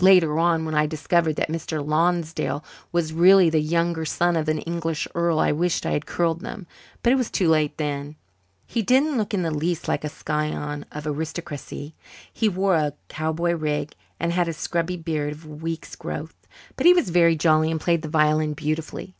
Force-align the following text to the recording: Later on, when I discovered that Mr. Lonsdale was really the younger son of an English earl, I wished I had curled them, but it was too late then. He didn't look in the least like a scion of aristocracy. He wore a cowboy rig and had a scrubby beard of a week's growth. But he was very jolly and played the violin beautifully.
Later 0.00 0.38
on, 0.38 0.64
when 0.64 0.74
I 0.74 0.86
discovered 0.86 1.36
that 1.36 1.50
Mr. 1.50 1.86
Lonsdale 1.86 2.64
was 2.90 3.12
really 3.12 3.50
the 3.50 3.60
younger 3.60 4.06
son 4.06 4.34
of 4.34 4.48
an 4.48 4.60
English 4.60 5.06
earl, 5.14 5.38
I 5.38 5.52
wished 5.52 5.84
I 5.84 5.90
had 5.90 6.06
curled 6.06 6.40
them, 6.40 6.66
but 7.02 7.12
it 7.12 7.16
was 7.16 7.30
too 7.30 7.50
late 7.50 7.76
then. 7.76 8.16
He 8.66 8.80
didn't 8.80 9.18
look 9.18 9.34
in 9.34 9.42
the 9.42 9.50
least 9.50 9.86
like 9.86 10.02
a 10.02 10.08
scion 10.08 10.86
of 10.90 11.06
aristocracy. 11.06 11.94
He 12.32 12.48
wore 12.48 12.76
a 12.76 12.94
cowboy 13.10 13.52
rig 13.52 13.92
and 14.18 14.32
had 14.32 14.48
a 14.48 14.54
scrubby 14.54 14.96
beard 14.96 15.34
of 15.34 15.44
a 15.44 15.48
week's 15.48 15.96
growth. 15.96 16.48
But 16.76 16.86
he 16.86 16.94
was 16.94 17.10
very 17.10 17.36
jolly 17.36 17.70
and 17.70 17.78
played 17.78 18.00
the 18.00 18.08
violin 18.08 18.54
beautifully. 18.54 19.14